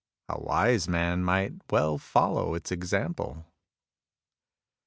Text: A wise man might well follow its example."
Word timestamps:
A 0.29 0.41
wise 0.41 0.87
man 0.87 1.23
might 1.23 1.53
well 1.71 1.99
follow 1.99 2.55
its 2.55 2.71
example." 2.71 3.45